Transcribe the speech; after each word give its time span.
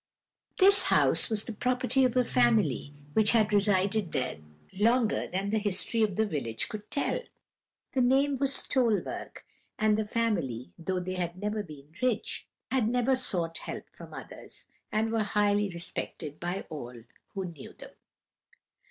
"This 0.57 0.85
house 0.85 1.29
was 1.29 1.45
the 1.45 1.53
property 1.53 2.03
of 2.03 2.17
a 2.17 2.23
family 2.23 2.91
which 3.13 3.33
had 3.33 3.53
resided 3.53 4.13
there 4.13 4.39
longer 4.79 5.27
than 5.27 5.51
the 5.51 5.59
history 5.59 6.01
of 6.01 6.15
the 6.15 6.25
village 6.25 6.69
could 6.69 6.89
tell. 6.89 7.19
The 7.91 8.01
name 8.01 8.37
was 8.39 8.51
Stolberg, 8.51 9.43
and 9.77 9.95
the 9.99 10.05
family, 10.05 10.71
though 10.75 10.99
they 10.99 11.13
had 11.17 11.37
never 11.37 11.61
been 11.61 11.93
rich, 12.01 12.47
had 12.71 12.89
never 12.89 13.15
sought 13.15 13.59
help 13.59 13.91
from 13.91 14.11
others, 14.11 14.65
and 14.91 15.11
were 15.11 15.21
highly 15.21 15.69
respected 15.69 16.39
by 16.39 16.65
all 16.71 17.03
who 17.35 17.45
knew 17.45 17.73
them. 17.73 17.91